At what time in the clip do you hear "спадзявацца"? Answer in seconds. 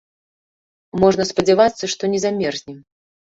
1.31-1.83